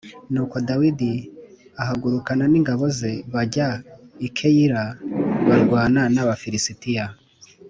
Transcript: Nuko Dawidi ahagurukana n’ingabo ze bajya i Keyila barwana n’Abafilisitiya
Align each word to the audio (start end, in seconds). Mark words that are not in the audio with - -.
Nuko 0.31 0.55
Dawidi 0.67 1.11
ahagurukana 1.81 2.43
n’ingabo 2.51 2.83
ze 2.97 3.11
bajya 3.33 3.67
i 4.27 4.29
Keyila 4.35 4.83
barwana 5.47 6.01
n’Abafilisitiya 6.13 7.05